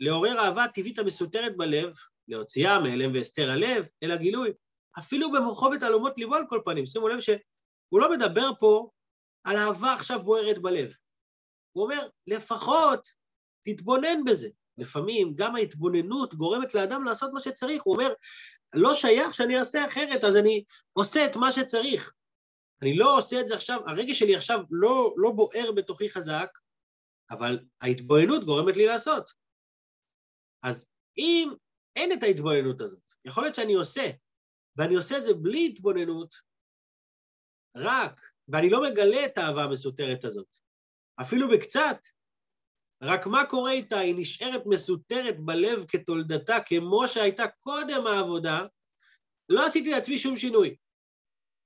לעורר 0.00 0.38
אהבה 0.38 0.68
טבעית 0.74 0.98
המסותרת 0.98 1.56
בלב, 1.56 1.92
להוציאה 2.28 2.80
מהלם 2.80 3.12
והסתר 3.14 3.50
הלב, 3.50 3.88
אל 4.02 4.10
הגילוי, 4.10 4.52
אפילו 4.98 5.32
במוחו 5.32 5.70
ותעלומות 5.76 6.12
ליבו 6.18 6.34
על 6.34 6.44
כל 6.48 6.60
פנים. 6.64 6.86
שימו 6.86 7.08
לב 7.08 7.20
שהוא 7.92 8.00
לא 8.00 8.10
מדבר 8.10 8.50
פה 8.60 8.90
על 9.44 9.56
אהבה 9.56 9.92
עכשיו 9.92 10.22
בוערת 10.22 10.58
בלב. 10.58 10.92
הוא 11.72 11.84
אומר, 11.84 12.08
לפחות 12.26 13.08
תתבונן 13.64 14.24
בזה. 14.26 14.48
לפעמים 14.78 15.34
גם 15.34 15.56
ההתבוננות 15.56 16.34
גורמת 16.34 16.74
לאדם 16.74 17.04
לעשות 17.04 17.30
מה 17.32 17.40
שצריך. 17.40 17.82
הוא 17.82 17.94
אומר, 17.94 18.12
לא 18.74 18.94
שייך 18.94 19.34
שאני 19.34 19.58
אעשה 19.58 19.86
אחרת, 19.86 20.24
אז 20.24 20.36
אני 20.36 20.64
עושה 20.92 21.26
את 21.26 21.36
מה 21.36 21.52
שצריך. 21.52 22.12
אני 22.82 22.96
לא 22.96 23.18
עושה 23.18 23.40
את 23.40 23.48
זה 23.48 23.54
עכשיו, 23.54 23.80
הרגש 23.86 24.18
שלי 24.18 24.36
עכשיו 24.36 24.60
לא, 24.70 25.14
לא 25.16 25.30
בוער 25.30 25.72
בתוכי 25.76 26.10
חזק, 26.10 26.48
אבל 27.30 27.58
ההתבוננות 27.80 28.44
גורמת 28.44 28.76
לי 28.76 28.86
לעשות. 28.86 29.30
אז 30.62 30.86
אם 31.18 31.52
אין 31.96 32.12
את 32.12 32.22
ההתבוננות 32.22 32.80
הזאת, 32.80 33.02
יכול 33.24 33.44
להיות 33.44 33.54
שאני 33.54 33.74
עושה, 33.74 34.10
ואני 34.76 34.94
עושה 34.94 35.18
את 35.18 35.24
זה 35.24 35.34
בלי 35.34 35.66
התבוננות, 35.66 36.51
רק, 37.76 38.20
ואני 38.48 38.70
לא 38.70 38.82
מגלה 38.82 39.24
את 39.24 39.38
האהבה 39.38 39.64
המסותרת 39.64 40.24
הזאת, 40.24 40.56
אפילו 41.20 41.50
בקצת, 41.50 41.96
רק 43.02 43.26
מה 43.26 43.46
קורה 43.46 43.72
איתה? 43.72 43.98
היא 43.98 44.14
נשארת 44.18 44.62
מסותרת 44.66 45.40
בלב 45.40 45.84
כתולדתה, 45.88 46.58
כמו 46.66 47.08
שהייתה 47.08 47.44
קודם 47.60 48.06
העבודה, 48.06 48.66
לא 49.48 49.66
עשיתי 49.66 49.90
לעצמי 49.90 50.18
שום 50.18 50.36
שינוי. 50.36 50.76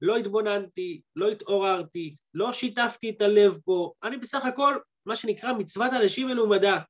לא 0.03 0.17
התבוננתי, 0.17 1.01
לא 1.17 1.31
התעוררתי, 1.31 2.17
לא 2.35 2.53
שיתפתי 2.53 3.11
את 3.11 3.23
הלב 3.23 3.59
פה, 3.65 3.93
אני 4.03 4.17
בסך 4.17 4.45
הכל, 4.45 4.77
מה 5.07 5.17
שנקרא 5.17 5.53
מצוות 5.53 5.93
אנשים 5.93 6.29
מלומדה. 6.29 6.81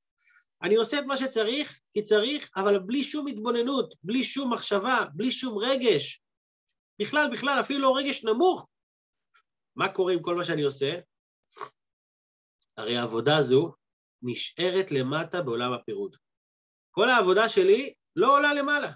אני 0.62 0.75
עושה 0.75 0.99
את 0.99 1.04
מה 1.04 1.16
שצריך, 1.16 1.80
כי 1.94 2.02
צריך, 2.02 2.50
אבל 2.56 2.78
בלי 2.78 3.04
שום 3.04 3.26
התבוננות, 3.26 3.94
בלי 4.02 4.25
שום 4.25 4.52
מחשבה, 4.52 5.04
בלי 5.14 5.30
שום 5.32 5.58
רגש. 5.58 6.23
בכלל, 6.99 7.30
בכלל, 7.32 7.61
אפילו 7.61 7.80
לא 7.80 7.96
רגש 7.96 8.25
נמוך. 8.25 8.68
מה 9.76 9.88
קורה 9.88 10.12
עם 10.12 10.23
כל 10.23 10.35
מה 10.35 10.45
שאני 10.45 10.62
עושה? 10.62 10.95
הרי 12.76 12.97
העבודה 12.97 13.37
הזו 13.37 13.75
נשארת 14.23 14.90
למטה 14.90 15.42
בעולם 15.42 15.73
הפירוד. 15.73 16.16
כל 16.90 17.11
העבודה 17.11 17.49
שלי 17.49 17.95
לא 18.16 18.37
עולה 18.37 18.54
למעלה. 18.54 18.92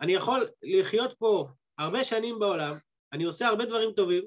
אני 0.00 0.14
יכול 0.14 0.48
לחיות 0.62 1.12
פה 1.18 1.48
הרבה 1.78 2.04
שנים 2.04 2.38
בעולם, 2.38 2.78
אני 3.12 3.24
עושה 3.24 3.46
הרבה 3.46 3.64
דברים 3.64 3.92
טובים, 3.92 4.24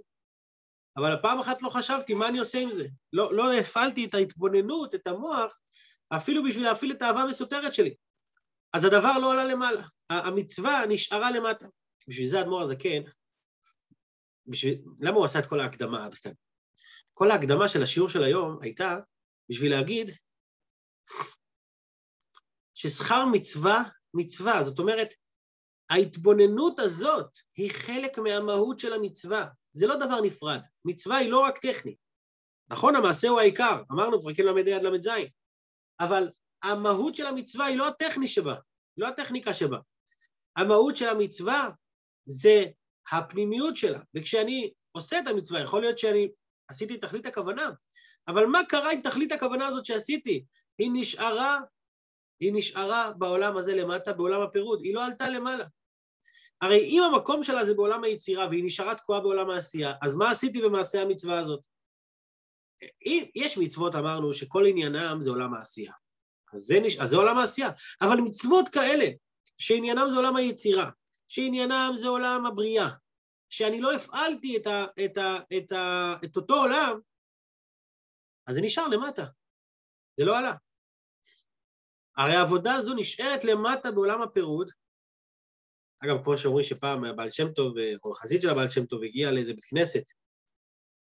אבל 0.98 1.14
הפעם 1.14 1.40
אחת 1.40 1.62
לא 1.62 1.70
חשבתי 1.70 2.14
מה 2.14 2.28
אני 2.28 2.40
עושה 2.40 2.60
עם 2.60 2.72
זה. 2.72 2.88
לא, 3.14 3.34
לא 3.34 3.54
הפעלתי 3.54 4.06
את 4.06 4.14
ההתבוננות, 4.14 4.96
את 4.96 5.08
המוח, 5.08 5.60
אפילו 6.16 6.44
בשביל 6.44 6.66
להפעיל 6.66 6.92
את 6.92 7.02
האהבה 7.02 7.22
המסותרת 7.22 7.74
שלי. 7.74 7.96
אז 8.74 8.86
הדבר 8.86 9.18
לא 9.22 9.32
עלה 9.32 9.46
למעלה, 9.46 9.84
המצווה 10.10 10.86
נשארה 10.90 11.32
למטה. 11.32 11.66
בשביל 12.08 12.28
זה 12.28 12.40
האדמו"ר 12.40 12.62
הזקן, 12.62 13.02
בשביל... 14.50 14.82
למה 15.00 15.18
הוא 15.18 15.26
עשה 15.26 15.40
את 15.40 15.46
כל 15.46 15.60
ההקדמה 15.60 16.06
עד 16.06 16.14
כאן? 16.14 16.32
כל 17.14 17.32
ההקדמה 17.32 17.68
של 17.68 17.84
השיעור 17.84 18.10
של 18.10 18.24
היום 18.24 18.58
הייתה 18.62 18.98
בשביל 19.50 19.72
להגיד 19.72 20.12
ששכר 22.74 23.26
מצווה, 23.26 23.84
מצווה, 24.14 24.64
זאת 24.64 24.80
אומרת, 24.80 25.14
ההתבוננות 25.90 26.80
הזאת 26.80 27.40
היא 27.58 27.72
חלק 27.72 28.18
מהמהות 28.18 28.80
של 28.80 28.94
המצווה, 28.94 29.48
זה 29.74 29.88
לא 29.88 29.96
דבר 29.96 30.22
נפרד, 30.22 30.60
מצווה 30.86 31.18
היא 31.18 31.32
לא 31.32 31.40
רק 31.40 31.58
טכנית. 31.58 31.98
נכון, 32.70 32.96
המעשה 32.96 33.28
הוא 33.28 33.40
העיקר, 33.40 33.82
אמרנו 33.92 34.22
פרקים 34.22 34.46
ל"ה 34.46 34.76
עד 34.76 34.84
ל"ז, 34.84 35.10
אבל 36.00 36.30
המהות 36.64 37.16
של 37.16 37.26
המצווה 37.26 37.66
היא 37.66 37.78
לא 37.78 37.88
הטכני 37.88 38.28
שבה, 38.28 38.56
לא 38.98 39.08
הטכניקה 39.08 39.54
שבה. 39.54 39.80
המהות 40.56 40.98
של 40.98 41.10
המצווה 41.10 41.70
זה 42.26 42.66
הפנימיות 43.12 43.78
שלה, 43.78 44.00
וכשאני 44.16 44.72
עושה 44.92 45.20
את 45.20 45.28
המצווה, 45.28 45.62
יכול 45.62 45.82
להיות 45.82 46.00
שאני 46.00 46.30
עשיתי 46.68 46.98
תכלית 46.98 47.26
הכוונה, 47.26 47.72
אבל 48.28 48.46
מה 48.46 48.60
קרה 48.70 48.92
עם 48.92 49.02
תכלית 49.02 49.32
הכוונה 49.32 49.68
הזאת 49.68 49.86
שעשיתי? 49.86 50.46
היא 50.78 50.90
נשארה, 50.94 51.60
היא 52.40 52.54
נשארה 52.56 53.12
בעולם 53.18 53.58
הזה 53.58 53.76
למטה, 53.76 54.14
בעולם 54.14 54.42
הפירוד, 54.42 54.80
היא 54.84 54.96
לא 54.96 55.06
עלתה 55.06 55.30
למעלה. 55.30 55.66
הרי 56.62 56.80
אם 56.80 57.04
המקום 57.04 57.44
שלה 57.44 57.66
זה 57.66 57.74
בעולם 57.74 58.04
היצירה 58.04 58.48
והיא 58.48 58.64
נשארה 58.66 58.96
תקועה 58.96 59.20
בעולם 59.20 59.50
העשייה, 59.50 59.94
אז 60.02 60.16
מה 60.16 60.32
עשיתי 60.32 60.62
במעשה 60.62 61.02
המצווה 61.02 61.40
הזאת? 61.40 61.66
אם, 63.06 63.26
יש 63.36 63.58
מצוות, 63.58 63.96
אמרנו, 63.96 64.34
שכל 64.34 64.66
עניינם 64.66 65.18
זה 65.22 65.30
עולם 65.30 65.54
העשייה. 65.54 65.94
אז 66.54 66.60
זה, 66.60 66.80
נש... 66.80 66.98
אז 66.98 67.10
זה 67.10 67.16
עולם 67.16 67.38
העשייה. 67.38 67.70
אבל 68.02 68.18
מצוות 68.18 68.70
כאלה, 68.70 69.06
שעניינם 69.58 70.10
זה 70.10 70.16
עולם 70.16 70.36
היצירה, 70.36 70.90
שעניינם 71.30 71.92
זה 71.96 72.08
עולם 72.08 72.46
הבריאה, 72.46 72.90
שאני 73.50 73.82
לא 73.82 73.96
הפעלתי 73.96 74.58
את, 74.58 74.68
ה, 74.68 74.86
את, 75.06 75.18
ה, 75.18 75.38
את, 75.58 75.72
ה, 75.72 76.16
את 76.26 76.36
אותו 76.36 76.56
עולם, 76.56 77.00
אז 78.48 78.56
זה 78.56 78.62
נשאר 78.62 78.88
למטה, 78.88 79.26
זה 80.20 80.26
לא 80.26 80.38
עלה. 80.38 80.54
הרי 82.18 82.36
העבודה 82.36 82.76
הזו 82.76 82.94
נשארת 82.94 83.44
למטה 83.44 83.92
בעולם 83.92 84.22
הפירוד. 84.22 84.72
אגב, 86.04 86.24
כמו 86.24 86.38
שאומרים 86.38 86.64
שפעם 86.64 87.04
הבעל 87.04 87.30
שם 87.30 87.54
טוב, 87.54 87.74
או 88.04 88.12
חסיד 88.12 88.42
של 88.42 88.50
הבעל 88.50 88.70
שם 88.70 88.86
טוב, 88.86 89.04
הגיע 89.04 89.32
לאיזה 89.32 89.54
בית 89.54 89.64
כנסת, 89.64 90.04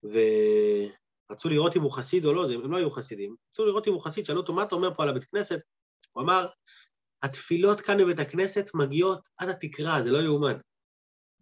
ורצו 0.03 1.49
לראות 1.49 1.75
אם 1.75 1.81
הוא 1.81 1.91
חסיד 1.91 2.25
או 2.25 2.33
לא, 2.33 2.45
הם 2.53 2.71
לא 2.71 2.77
היו 2.77 2.91
חסידים, 2.91 3.35
רצו 3.49 3.65
לראות 3.65 3.87
אם 3.87 3.93
הוא 3.93 4.01
חסיד, 4.01 4.25
שאלו 4.25 4.39
אותו, 4.41 4.53
מה 4.53 4.63
אתה 4.63 4.75
אומר 4.75 4.93
פה 4.93 5.03
על 5.03 5.09
הבית 5.09 5.23
כנסת? 5.23 5.59
הוא 6.11 6.23
אמר, 6.23 6.47
התפילות 7.23 7.81
כאן 7.81 7.97
בבית 7.97 8.19
הכנסת 8.19 8.69
מגיעות 8.73 9.29
עד 9.37 9.49
התקרה, 9.49 10.01
זה 10.01 10.11
לא 10.11 10.17
יאומן. 10.17 10.57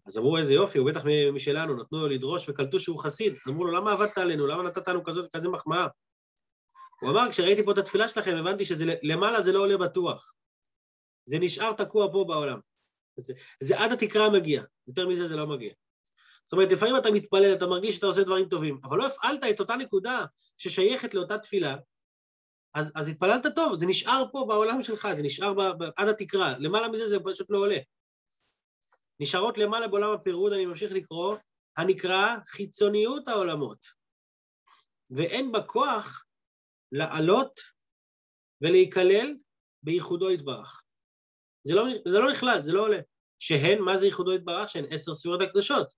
אז 0.08 0.18
אמרו, 0.18 0.38
איזה 0.38 0.54
יופי, 0.54 0.78
הוא 0.78 0.92
בטח 0.92 1.02
משלנו, 1.34 1.76
נתנו 1.76 2.00
לו 2.00 2.08
לדרוש 2.08 2.50
וקלטו 2.50 2.80
שהוא 2.80 3.00
חסיד. 3.00 3.36
אמרו 3.48 3.66
לו, 3.66 3.72
למה 3.72 3.92
עבדת 3.92 4.18
עלינו? 4.18 4.48
למה 4.48 4.64
נתת 4.64 4.88
לנו 4.88 5.04
כזאת, 5.04 5.32
כזה 5.36 5.50
מחמאה? 5.50 5.88
הוא 7.02 7.10
אמר, 7.10 7.32
כשראיתי 7.32 7.66
פה 7.66 7.72
את 7.72 7.78
התפילה 7.78 8.08
שלכם, 8.08 8.36
הבנתי 8.36 8.66
שלמעלה 8.66 9.42
זה 9.42 9.52
לא 9.52 9.60
עולה 9.60 9.78
בטוח. 9.78 10.34
זה 11.26 11.40
נשאר 11.40 11.74
תקוע 11.74 12.12
פה 12.12 12.26
בעולם. 12.28 12.60
זה, 13.20 13.34
זה 13.64 13.80
עד 13.80 13.92
התקרה 13.92 14.30
מגיע, 14.30 14.64
יותר 14.88 15.08
מזה 15.08 15.28
זה 15.28 15.36
לא 15.36 15.48
מגיע. 15.48 15.74
זאת 16.46 16.54
אומרת, 16.54 16.72
לפעמים 16.72 16.98
אתה 16.98 17.12
מתפלל, 17.12 17.54
אתה 17.54 17.68
מרגיש 17.68 17.96
שאתה 17.96 18.06
עושה 18.06 18.24
דברים 18.24 18.50
טובים, 18.50 18.80
אבל 18.84 18.98
לא 18.98 19.08
הפעלת 19.08 19.44
את 19.50 19.60
אותה 19.60 19.76
נקודה 19.76 20.26
ששייכת 20.58 21.14
לאותה 21.14 21.38
תפילה, 21.38 21.76
אז, 22.78 22.92
אז 22.96 23.10
התפללת 23.10 23.46
טוב, 23.56 23.74
זה 23.74 23.86
נשאר 23.86 24.24
פה 24.32 24.46
בעולם 24.48 24.84
שלך, 24.84 25.08
זה 25.16 25.24
נשאר 25.24 25.54
ב, 25.54 25.62
ב, 25.84 25.90
עד 25.98 26.08
התקרה, 26.08 26.58
למעלה 26.60 26.88
מזה 26.88 27.08
זה 27.08 27.18
פשוט 27.26 27.52
לא 27.52 27.58
עולה. 27.58 27.78
נשארות 29.20 29.58
למעלה 29.58 29.88
בעולם 29.88 30.14
הפירוד, 30.14 30.54
אני 30.54 30.66
ממשיך 30.66 30.92
לקרוא, 30.92 31.38
הנקרא 31.78 32.36
חיצוניות 32.48 33.28
העולמות, 33.28 33.86
ואין 35.10 35.52
בה 35.52 35.64
כוח 35.64 36.26
לעלות 36.92 37.60
ולהיכלל 38.62 39.36
בייחודו 39.84 40.32
יתברך. 40.32 40.84
זה 41.64 41.76
לא, 41.76 41.84
זה 42.12 42.20
לא 42.20 42.32
נכלל, 42.32 42.60
זה 42.64 42.74
לא 42.74 42.82
עולה. 42.82 43.00
שהן, 43.40 43.80
מה 43.80 43.98
זה 43.98 44.06
ייחודו 44.06 44.34
יתברך? 44.34 44.70
שהן 44.70 44.86
עשר 44.90 45.14
ספירות 45.14 45.42
הקדושות. 45.42 45.94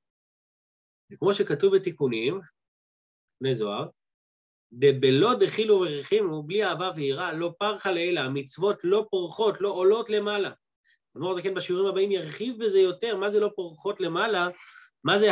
וכמו 1.11 1.33
שכתוב 1.33 1.75
בתיקונים, 1.75 2.41
בני 3.41 3.55
זוהר, 3.55 3.87
דבלא 4.71 5.33
דחילו 5.33 5.75
ורחימו, 5.81 6.43
בלי 6.43 6.65
אהבה 6.65 6.89
ויראה, 6.95 7.33
לא 7.33 7.53
פרחה 7.59 7.91
לעילה, 7.91 8.23
המצוות 8.23 8.83
לא 8.83 9.05
פורחות, 9.11 9.61
לא 9.61 9.69
עולות 9.69 10.09
למעלה. 10.09 10.51
אדמו"ר 11.17 11.35
זקן 11.35 11.53
בשיעורים 11.53 11.87
הבאים 11.87 12.11
ירחיב 12.11 12.63
בזה 12.63 12.79
יותר, 12.79 13.17
מה 13.17 13.29
זה 13.29 13.39
לא 13.39 13.49
פורחות 13.55 14.01
למעלה, 14.01 14.47
מה 15.03 15.19
זה 15.19 15.29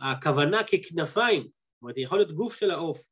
הכוונה 0.00 0.64
ככנפיים, 0.64 1.42
זאת 1.42 1.82
אומרת, 1.82 1.98
יכול 1.98 2.18
להיות 2.18 2.32
גוף 2.32 2.54
של 2.54 2.70
העוף, 2.70 3.02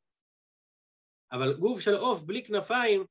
אבל 1.31 1.53
גוף 1.53 1.79
של 1.79 1.95
עוף 1.95 2.21
בלי 2.21 2.45
כנפיים, 2.45 3.05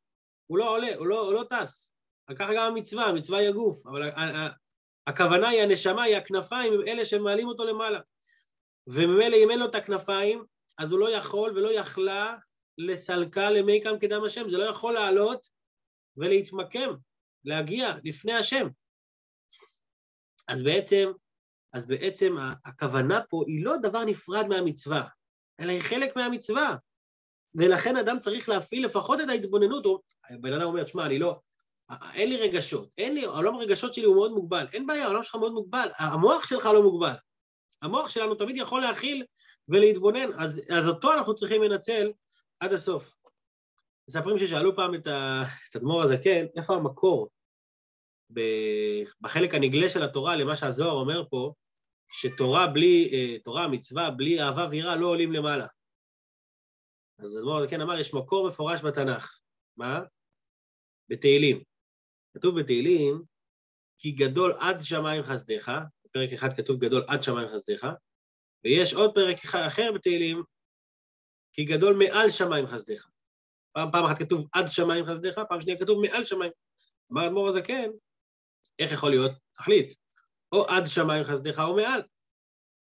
הוא 0.47 0.59
לא 0.59 0.77
עולה, 0.77 0.97
הוא 0.97 1.07
לא, 1.07 1.21
הוא 1.21 1.33
לא 1.33 1.45
טס. 1.51 1.95
ככה 2.37 2.55
גם 2.55 2.73
המצווה, 2.73 3.05
המצווה 3.05 3.39
היא 3.39 3.49
הגוף, 3.49 3.87
אבל 3.87 4.11
הכוונה 5.07 5.49
היא 5.49 5.63
הנשמה, 5.63 6.03
היא 6.03 6.17
הכנפיים, 6.17 6.73
הם 6.73 6.89
אלה 6.89 7.05
שמעלים 7.05 7.49
אותו 7.49 7.65
למעלה. 7.65 8.01
וממילא 8.87 9.37
אם 9.37 9.51
אין 9.51 9.59
לו 9.59 9.67
את 9.67 9.75
הכנפיים, 9.75 10.45
אז 10.81 10.93
הוא 10.93 11.01
לא 11.01 11.11
יכול 11.11 11.51
ולא 11.51 11.73
יכלה 11.73 12.37
לסלקה 12.79 13.51
למי 13.51 13.81
קם 13.81 13.99
קדם 14.01 14.25
השם, 14.25 14.49
זה 14.49 14.59
לא 14.59 14.65
יכול 14.65 14.95
לעלות 14.95 15.47
ולהתמקם 16.17 16.91
להגיע 17.45 17.95
לפני 18.05 18.33
השם. 18.33 18.69
אז 20.49 20.63
בעצם, 20.63 21.11
אז 21.73 21.87
בעצם 21.87 22.37
הכוונה 22.65 23.21
פה 23.31 23.45
היא 23.47 23.65
לא 23.65 23.77
דבר 23.83 24.05
נפרד 24.05 24.47
מהמצווה, 24.49 25.05
אלא 25.61 25.71
היא 25.71 25.81
חלק 25.81 26.17
מהמצווה. 26.17 26.77
ולכן 27.55 27.97
אדם 27.97 28.21
צריך 28.21 28.49
להפעיל 28.49 28.85
לפחות 28.85 29.21
את 29.21 29.29
ההתבוננות, 29.29 29.87
או 29.87 30.01
בן 30.41 30.53
אדם 30.53 30.67
אומר, 30.67 30.87
שמע, 30.87 31.07
אני 31.07 31.19
לא, 31.19 31.41
אין 32.15 32.29
לי 32.29 32.37
רגשות, 32.37 32.89
אין 32.99 33.15
לי, 33.15 33.25
העולם 33.25 33.55
הרגשות 33.55 33.95
שלי 33.95 34.05
הוא 34.05 34.15
מאוד 34.15 34.33
מוגבל, 34.33 34.67
אין 34.73 34.87
בעיה, 34.87 35.05
העולם 35.05 35.23
שלך 35.23 35.35
מאוד 35.35 35.53
מוגבל, 35.53 35.89
המוח 35.99 36.47
שלך 36.47 36.67
לא 36.67 36.83
מוגבל. 36.83 37.15
המוח 37.83 38.11
שלנו 38.11 38.35
תמיד 38.35 38.57
יכול 38.57 38.81
להכיל 38.81 39.25
ולהתבונן, 39.69 40.33
אז, 40.39 40.63
אז 40.79 40.89
אותו 40.89 41.13
אנחנו 41.13 41.35
צריכים 41.35 41.63
לנצל 41.63 42.13
עד 42.61 42.73
הסוף. 42.73 43.17
מספרים 44.09 44.39
ששאלו 44.39 44.77
פעם 44.77 44.95
את 44.95 45.07
האדמו"ר 45.07 46.03
הזקן, 46.03 46.47
איפה 46.57 46.75
המקור 46.75 47.29
בחלק 49.21 49.55
הנגלה 49.55 49.91
של 49.91 50.03
התורה 50.03 50.37
למה 50.37 50.57
שהזוהר 50.57 50.93
אומר 50.93 51.25
פה, 51.31 51.53
שתורה 52.13 52.67
בלי, 52.67 53.11
אה, 53.13 53.39
תורה, 53.39 53.69
מצווה, 53.69 54.11
בלי 54.11 54.43
אהבה 54.43 54.67
ויראה 54.71 54.97
לא 54.97 55.07
עולים 55.07 55.33
למעלה. 55.33 55.67
אז 57.19 57.37
האדמו"ר 57.37 57.59
הזקן 57.59 57.81
אמר, 57.81 57.99
יש 57.99 58.15
מקור 58.15 58.49
מפורש 58.49 58.81
בתנ"ך. 58.85 59.41
מה? 59.77 60.01
בתהילים. 61.09 61.63
כתוב 62.35 62.61
בתהילים, 62.61 63.23
כי 63.99 64.11
גדול 64.11 64.53
עד 64.61 64.81
שמיים 64.81 65.23
חסדיך, 65.23 65.71
בפרק 66.11 66.33
אחד 66.33 66.53
כתוב 66.57 66.85
גדול 66.85 67.05
עד 67.09 67.23
שמיים 67.23 67.49
חסדיך, 67.49 67.87
ויש 68.65 68.95
עוד 68.95 69.15
פרק 69.15 69.37
אחר 69.67 69.93
בתהילים, 69.95 70.43
כי 71.53 71.65
גדול 71.65 71.97
מעל 71.97 72.31
שמיים 72.31 72.67
חסדיך. 72.67 73.09
פעם, 73.73 73.91
פעם 73.93 74.05
אחת 74.05 74.19
כתוב 74.19 74.49
עד 74.53 74.67
שמיים 74.67 75.05
חסדיך, 75.05 75.41
פעם 75.49 75.61
שנייה 75.61 75.79
כתוב 75.79 76.03
מעל 76.03 76.25
שמיים. 76.25 76.53
אמר 77.13 77.27
אדמו"ר 77.27 77.49
הזקן, 77.49 77.91
איך 78.79 78.93
יכול 78.93 79.11
להיות? 79.11 79.33
תחליט, 79.53 79.95
או 80.53 80.67
עד 80.69 80.83
שמיים 80.87 81.25
חסדיך 81.25 81.59
או 81.59 81.77
מעל. 81.77 82.03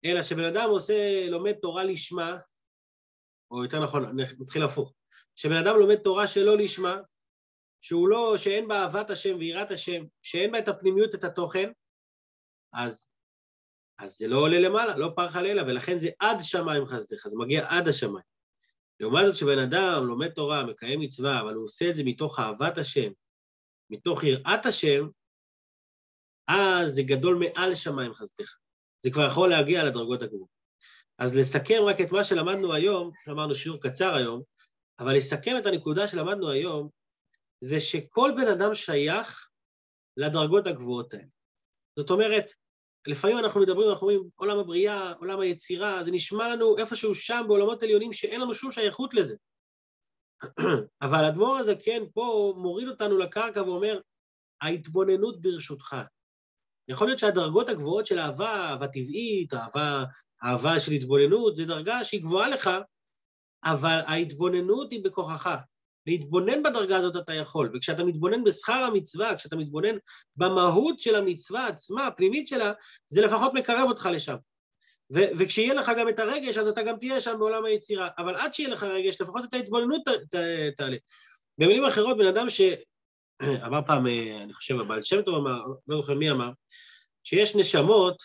אלא 0.05 0.23
שבן 0.23 0.45
אדם 0.45 0.69
עושה, 0.69 1.27
לומד 1.31 1.53
תורה 1.53 1.85
לשמה, 1.85 2.39
או 3.51 3.65
יותר 3.65 3.85
נכון, 3.85 4.21
נתחיל 4.39 4.63
הפוך, 4.63 4.95
שבן 5.35 5.57
אדם 5.57 5.77
לומד 5.79 5.97
תורה 5.97 6.27
שלא 6.27 6.57
לשמה, 6.57 6.97
שהוא 7.81 8.09
לא, 8.09 8.35
שאין 8.37 8.69
בה 8.69 8.83
אהבת 8.83 9.11
השם 9.11 9.37
ויראת 9.39 9.71
השם, 9.71 10.05
שאין 10.23 10.53
בה 10.53 10.59
את 10.59 10.69
הפנימיות, 10.69 11.15
את 11.15 11.25
התוכן, 11.25 11.73
אז, 12.73 13.08
אז 13.99 14.17
זה 14.17 14.29
לא 14.29 14.39
עולה 14.39 14.61
למעלה, 14.61 14.97
לא 14.97 15.13
פרח 15.17 15.37
לילה, 15.37 15.63
ולכן 15.63 15.99
זה 15.99 16.09
עד 16.19 16.37
שמיים 16.41 16.87
חסדך, 16.87 17.29
זה 17.29 17.39
מגיע 17.39 17.67
עד 17.69 17.89
השמיים. 17.89 18.25
לעומת 19.01 19.27
זאת 19.27 19.37
שבן 19.37 19.59
אדם 19.59 20.07
לומד 20.07 20.29
תורה, 20.29 20.65
מקיים 20.65 21.01
מצווה, 21.01 21.41
אבל 21.41 21.55
הוא 21.55 21.65
עושה 21.65 21.91
את 21.91 21.95
זה 21.95 22.03
מתוך 22.05 22.39
אהבת 22.39 22.79
השם, 22.79 23.13
מתוך 23.91 24.25
יראת 24.25 24.67
השם, 24.67 25.09
אז 26.49 26.91
זה 26.91 27.03
גדול 27.03 27.39
מעל 27.39 27.75
שמיים 27.75 28.15
חסדך. 28.15 28.57
זה 29.01 29.11
כבר 29.11 29.27
יכול 29.27 29.51
להגיע 29.51 29.85
לדרגות 29.85 30.23
הגבוהות. 30.23 30.59
אז 31.19 31.37
לסכם 31.37 31.83
רק 31.87 32.01
את 32.01 32.13
מה 32.13 32.25
שלמדנו 32.25 32.75
היום, 32.75 33.11
אמרנו 33.29 33.55
שיעור 33.55 33.81
קצר 33.81 34.15
היום, 34.15 34.43
אבל 34.99 35.17
לסכם 35.17 35.57
את 35.59 35.67
הנקודה 35.67 36.09
שלמדנו 36.09 36.51
היום, 36.51 36.89
זה 37.61 37.81
שכל 37.81 38.33
בן 38.37 38.49
אדם 38.49 38.75
שייך 38.75 39.51
לדרגות 40.17 40.67
הגבוהות 40.67 41.15
האלה. 41.15 41.25
זאת 41.99 42.11
אומרת, 42.11 42.53
לפעמים 43.09 43.39
אנחנו 43.39 43.61
מדברים, 43.61 43.91
אנחנו 43.91 44.09
אומרים, 44.09 44.29
עולם 44.37 44.59
הבריאה, 44.59 45.13
עולם 45.13 45.41
היצירה, 45.41 46.05
זה 46.05 46.11
נשמע 46.11 46.49
לנו 46.49 46.79
איפשהו 46.79 47.15
שם 47.15 47.45
בעולמות 47.49 47.83
עליונים 47.83 48.13
שאין 48.13 48.41
לנו 48.41 48.55
שום 48.55 48.71
שייכות 48.71 49.15
לזה. 49.15 49.37
אבל 51.03 51.25
האדמו"ר 51.25 51.57
הזה 51.57 51.75
כן 51.85 52.03
פה 52.15 52.55
מוריד 52.57 52.89
אותנו 52.89 53.19
לקרקע 53.19 53.63
ואומר, 53.63 54.01
ההתבוננות 54.61 55.41
ברשותך. 55.41 55.97
יכול 56.89 57.07
להיות 57.07 57.19
שהדרגות 57.19 57.69
הגבוהות 57.69 58.07
של 58.07 58.19
אהבה, 58.19 58.71
אהבה 58.71 58.89
טבעית, 58.89 59.55
אהבה, 59.55 60.05
אהבה 60.45 60.81
של 60.81 60.93
התבוננות, 60.93 61.57
זו 61.57 61.65
דרגה 61.67 62.05
שהיא 62.05 62.23
גבוהה 62.23 62.49
לך, 62.49 62.71
אבל 63.65 64.01
ההתבוננות 64.07 64.93
היא 64.93 65.05
בכוחך. 65.05 65.57
להתבונן 66.09 66.63
בדרגה 66.63 66.97
הזאת 66.97 67.17
אתה 67.17 67.35
יכול, 67.35 67.71
וכשאתה 67.75 68.05
מתבונן 68.05 68.45
בשכר 68.45 68.73
המצווה, 68.73 69.37
כשאתה 69.37 69.57
מתבונן 69.57 69.97
במהות 70.37 71.01
של 71.01 71.17
המצווה 71.17 71.67
עצמה, 71.67 72.07
הפנימית 72.07 72.47
שלה, 72.47 72.73
זה 73.09 73.23
לפחות 73.23 73.55
מקרב 73.55 73.89
אותך 73.89 74.09
לשם. 74.13 74.37
ו- 75.15 75.31
וכשיהיה 75.39 75.75
לך 75.75 75.93
גם 75.99 76.09
את 76.09 76.19
הרגש, 76.19 76.59
אז 76.59 76.69
אתה 76.69 76.83
גם 76.83 76.99
תהיה 76.99 77.21
שם 77.21 77.37
בעולם 77.39 77.65
היצירה. 77.65 78.09
אבל 78.19 78.37
עד 78.37 78.55
שיהיה 78.55 78.69
לך 78.69 78.83
רגש, 78.83 79.21
לפחות 79.21 79.45
את 79.45 79.55
ההתבוננות 79.55 80.03
תעלה. 80.77 80.97
במילים 81.59 81.85
אחרות, 81.85 82.17
בן 82.19 82.27
אדם 82.27 82.49
ש... 82.49 82.61
אמר 83.67 83.81
פעם, 83.87 84.07
אה, 84.07 84.43
אני 84.43 84.55
חושב, 84.55 84.81
הבעל 84.81 85.03
שם 85.03 85.23
טוב 85.23 85.35
אמר, 85.35 85.63
לא 85.89 85.97
זוכר 85.97 86.15
מי 86.15 86.31
אמר, 86.31 86.51
שיש 87.25 87.57
נשמות 87.57 88.23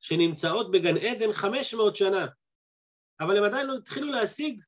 שנמצאות 0.00 0.70
בגן 0.70 0.96
עדן 0.96 1.32
500 1.32 1.96
שנה, 1.96 2.26
אבל 3.20 3.36
הם 3.36 3.44
עדיין 3.44 3.66
לא 3.66 3.74
התחילו 3.74 4.06
להשיג 4.06 4.60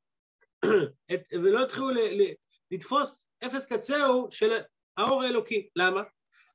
את, 1.15 1.29
ולא 1.33 1.63
התחילו 1.63 1.91
ל, 1.91 1.99
ל, 1.99 2.33
לתפוס 2.71 3.29
אפס 3.47 3.67
קצהו 3.67 4.29
של 4.31 4.59
האור 4.97 5.23
האלוקי. 5.23 5.69
למה? 5.77 6.03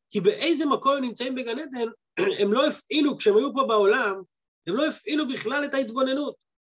כי 0.10 0.22
באיזה 0.22 0.65
מקום 0.65 0.98
הם 0.98 1.03
נמצאים 1.03 1.36
בגן 1.36 1.60
עדן, 1.60 1.88
הם 2.41 2.53
לא 2.53 2.68
הפעילו, 2.68 3.18
כשהם 3.18 3.38
היו 3.38 3.53
פה 3.53 3.65
בעולם, 3.68 4.22
הם 4.68 4.75
לא 4.75 4.88
הפעילו 4.88 5.27
בכלל 5.27 5.65
את 5.65 5.74
ההתבוננות. 5.74 6.36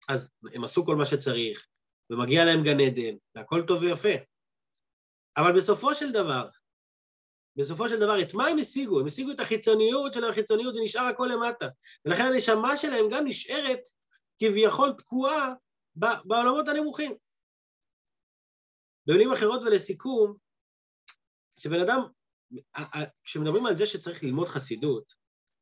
אז 0.08 0.30
הם 0.54 0.64
עשו 0.64 0.84
כל 0.84 0.96
מה 0.96 1.04
שצריך, 1.04 1.66
ומגיע 2.10 2.44
להם 2.44 2.62
גן 2.62 2.80
עדן, 2.80 3.16
והכל 3.34 3.62
טוב 3.66 3.82
ויפה. 3.82 4.14
אבל 5.36 5.56
בסופו 5.56 5.94
של 5.94 6.12
דבר, 6.12 6.48
בסופו 7.56 7.88
של 7.88 8.00
דבר, 8.00 8.22
את 8.22 8.34
מה 8.34 8.46
הם 8.46 8.58
השיגו? 8.58 9.00
הם 9.00 9.06
השיגו 9.06 9.30
את 9.30 9.40
החיצוניות 9.40 10.12
של 10.12 10.24
החיצוניות, 10.24 10.74
זה 10.74 10.80
נשאר 10.84 11.02
הכל 11.02 11.28
למטה. 11.32 11.68
ולכן 12.04 12.22
הנשמה 12.22 12.76
שלהם 12.76 13.08
גם 13.10 13.26
נשארת 13.26 13.80
כביכול 14.38 14.92
תקועה 14.98 15.54
בעולמות 15.96 16.68
הנמוכים. 16.68 17.14
במילים 19.06 19.32
אחרות 19.32 19.62
ולסיכום, 19.62 20.36
כשבן 21.56 21.80
אדם, 21.80 22.00
כשמדברים 23.24 23.66
על 23.66 23.76
זה 23.76 23.86
שצריך 23.86 24.22
ללמוד 24.22 24.48
חסידות, 24.48 25.14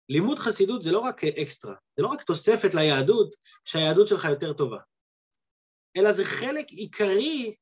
לימוד 0.09 0.39
חסידות 0.39 0.83
זה 0.83 0.93
לא 0.93 0.99
רק 0.99 1.25
אקסטרה, 1.25 1.75
זה 1.97 2.03
לא 2.03 2.09
רק 2.09 2.23
תוספת 2.23 2.75
ליהדות 2.75 3.35
שהיהדות 3.65 4.09
שלך 4.09 4.25
יותר 4.25 4.53
טובה, 4.53 4.79
אלא 5.97 6.13
זה 6.13 6.25
חלק 6.25 6.69
עיקרי 6.69 7.55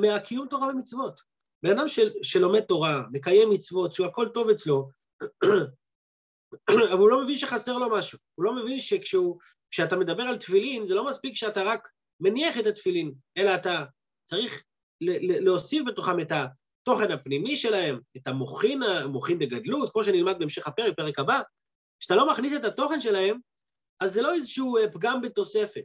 מהקיום 0.00 0.48
תורה 0.48 0.68
ומצוות. 0.68 1.20
בן 1.62 1.78
אדם 1.78 1.88
של, 1.88 2.10
שלומד 2.22 2.60
תורה, 2.60 3.02
מקיים 3.12 3.50
מצוות, 3.50 3.94
שהוא 3.94 4.06
הכל 4.06 4.28
טוב 4.34 4.50
אצלו, 4.50 4.90
אבל 6.92 6.98
הוא 6.98 7.10
לא 7.10 7.24
מבין 7.24 7.38
שחסר 7.38 7.78
לו 7.78 7.90
משהו. 7.90 8.18
הוא 8.34 8.44
לא 8.44 8.56
מבין 8.56 8.78
שכשאתה 8.80 9.96
מדבר 9.96 10.22
על 10.22 10.36
תפילין, 10.36 10.86
זה 10.86 10.94
לא 10.94 11.08
מספיק 11.08 11.36
שאתה 11.36 11.62
רק 11.62 11.88
מניח 12.20 12.58
את 12.58 12.66
התפילין, 12.66 13.14
אלא 13.36 13.54
אתה 13.54 13.84
צריך 14.24 14.64
להוסיף 15.40 15.82
בתוכם 15.86 16.20
את 16.20 16.32
התוכן 16.32 17.10
הפנימי 17.10 17.56
שלהם, 17.56 18.00
את 18.16 18.26
המוחין, 18.26 18.82
המוחין 18.82 19.38
בגדלות, 19.38 19.92
כמו 19.92 20.04
שנלמד 20.04 20.38
בהמשך 20.38 20.66
הפרק, 20.66 20.96
פרק 20.96 21.18
הבא, 21.18 21.40
כשאתה 22.00 22.16
לא 22.16 22.30
מכניס 22.30 22.52
את 22.56 22.64
התוכן 22.64 23.00
שלהם, 23.00 23.38
אז 24.00 24.14
זה 24.14 24.22
לא 24.22 24.34
איזשהו 24.34 24.76
אה, 24.76 24.90
פגם 24.92 25.22
בתוספת, 25.22 25.84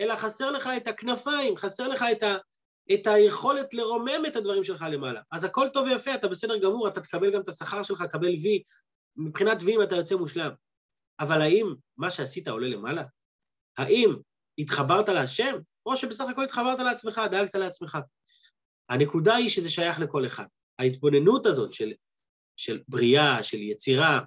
אלא 0.00 0.16
חסר 0.16 0.50
לך 0.50 0.70
את 0.76 0.88
הכנפיים, 0.88 1.56
חסר 1.56 1.88
לך 1.88 2.04
את, 2.12 2.22
ה, 2.22 2.36
את 2.94 3.06
היכולת 3.06 3.74
לרומם 3.74 4.26
את 4.26 4.36
הדברים 4.36 4.64
שלך 4.64 4.84
למעלה. 4.90 5.20
אז 5.32 5.44
הכל 5.44 5.68
טוב 5.72 5.86
ויפה, 5.86 6.14
אתה 6.14 6.28
בסדר 6.28 6.58
גמור, 6.58 6.88
אתה 6.88 7.00
תקבל 7.00 7.32
גם 7.34 7.40
את 7.40 7.48
השכר 7.48 7.82
שלך, 7.82 8.02
קבל 8.02 8.34
וי, 8.42 8.62
מבחינת 9.16 9.62
ויים 9.62 9.82
אתה 9.82 9.96
יוצא 9.96 10.14
מושלם. 10.14 10.50
אבל 11.20 11.42
האם 11.42 11.74
מה 11.96 12.10
שעשית 12.10 12.48
עולה 12.48 12.68
למעלה? 12.68 13.02
האם 13.78 14.14
התחברת 14.58 15.08
להשם, 15.08 15.56
או 15.86 15.96
שבסך 15.96 16.24
הכל 16.30 16.44
התחברת 16.44 16.78
לעצמך, 16.78 17.20
דאגת 17.30 17.54
לעצמך? 17.54 17.98
הנקודה 18.92 19.34
היא 19.34 19.48
שזה 19.48 19.70
שייך 19.70 20.00
לכל 20.00 20.26
אחד. 20.26 20.44
ההתבוננות 20.78 21.46
הזאת 21.46 21.72
של, 21.72 21.92
של 22.56 22.80
בריאה, 22.88 23.42
של 23.42 23.56
יצירה, 23.56 24.20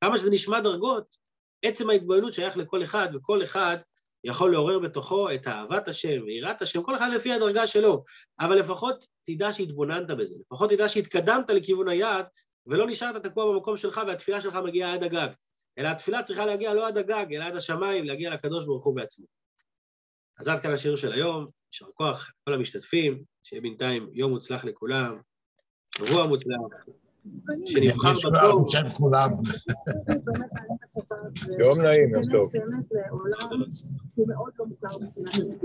כמה 0.00 0.18
שזה 0.18 0.30
נשמע 0.30 0.60
דרגות, 0.60 1.16
עצם 1.62 1.90
ההתבוננות 1.90 2.32
שייך 2.32 2.56
לכל 2.56 2.82
אחד, 2.82 3.08
וכל 3.14 3.44
אחד 3.44 3.76
יכול 4.24 4.52
לעורר 4.52 4.78
בתוכו 4.78 5.30
את 5.34 5.46
אהבת 5.46 5.88
השם 5.88 6.22
ויראת 6.26 6.62
השם, 6.62 6.82
כל 6.82 6.96
אחד 6.96 7.08
לפי 7.14 7.32
הדרגה 7.32 7.66
שלו, 7.66 8.04
אבל 8.40 8.58
לפחות 8.58 9.06
תדע 9.24 9.52
שהתבוננת 9.52 10.06
בזה, 10.06 10.34
לפחות 10.40 10.70
תדע 10.70 10.88
שהתקדמת 10.88 11.50
לכיוון 11.50 11.88
היעד, 11.88 12.26
ולא 12.66 12.86
נשארת 12.86 13.26
תקוע 13.26 13.52
במקום 13.52 13.76
שלך 13.76 14.00
והתפילה 14.06 14.40
שלך 14.40 14.58
מגיעה 14.64 14.94
עד 14.94 15.02
הגג, 15.02 15.28
אלא 15.78 15.88
התפילה 15.88 16.22
צריכה 16.22 16.46
להגיע 16.46 16.74
לא 16.74 16.88
עד 16.88 16.98
הגג, 16.98 17.26
אלא 17.34 17.44
עד 17.44 17.56
השמיים, 17.56 18.04
להגיע 18.04 18.34
לקדוש 18.34 18.64
ברוך 18.64 18.84
הוא 18.84 18.96
בעצמו. 18.96 19.26
אז 20.38 20.48
עד 20.48 20.60
כאן 20.60 20.72
השיר 20.72 20.96
של 20.96 21.12
היום, 21.12 21.46
יישר 21.76 21.86
כוח 21.94 22.32
לכל 22.42 22.54
המשתתפים, 22.54 23.22
שיהיה 23.42 23.62
בינתיים 23.62 24.10
יום 24.12 24.30
מוצלח 24.30 24.64
לכולם, 24.64 25.18
שבוע 25.96 26.26
מוצלח, 26.26 26.56
שנבחר 27.66 28.12
בטוב. 28.32 28.62
בשם 28.62 28.90
כולם. 28.92 29.30
יום 31.64 31.80
נעים, 31.80 32.14
יום 32.14 32.22
טוב. 32.32 32.52